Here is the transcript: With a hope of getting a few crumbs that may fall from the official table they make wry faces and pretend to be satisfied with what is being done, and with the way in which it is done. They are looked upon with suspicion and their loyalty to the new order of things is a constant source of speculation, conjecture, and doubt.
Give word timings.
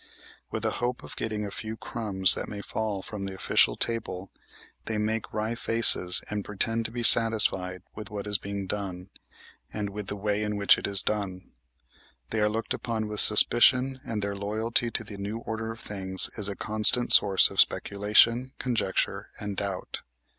With 0.49 0.65
a 0.65 0.71
hope 0.81 1.03
of 1.03 1.15
getting 1.15 1.45
a 1.45 1.51
few 1.51 1.77
crumbs 1.77 2.33
that 2.33 2.47
may 2.49 2.61
fall 2.61 3.03
from 3.03 3.25
the 3.25 3.35
official 3.35 3.75
table 3.75 4.31
they 4.85 4.97
make 4.97 5.31
wry 5.31 5.53
faces 5.53 6.23
and 6.27 6.43
pretend 6.43 6.85
to 6.85 6.91
be 6.91 7.03
satisfied 7.03 7.83
with 7.93 8.09
what 8.09 8.25
is 8.25 8.39
being 8.39 8.65
done, 8.65 9.11
and 9.71 9.91
with 9.91 10.07
the 10.07 10.15
way 10.15 10.41
in 10.41 10.57
which 10.57 10.79
it 10.79 10.87
is 10.87 11.03
done. 11.03 11.51
They 12.31 12.39
are 12.39 12.49
looked 12.49 12.73
upon 12.73 13.07
with 13.09 13.19
suspicion 13.19 13.99
and 14.03 14.23
their 14.23 14.35
loyalty 14.35 14.89
to 14.89 15.03
the 15.03 15.17
new 15.17 15.37
order 15.37 15.69
of 15.69 15.79
things 15.79 16.31
is 16.35 16.49
a 16.49 16.55
constant 16.55 17.13
source 17.13 17.51
of 17.51 17.61
speculation, 17.61 18.53
conjecture, 18.57 19.29
and 19.39 19.55
doubt. 19.55 20.01